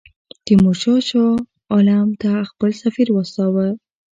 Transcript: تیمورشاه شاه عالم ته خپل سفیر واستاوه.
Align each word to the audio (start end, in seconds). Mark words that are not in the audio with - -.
تیمورشاه 0.45 0.99
شاه 1.09 1.37
عالم 1.73 2.07
ته 2.21 2.31
خپل 2.49 2.71
سفیر 2.83 3.07
واستاوه. 3.11 3.67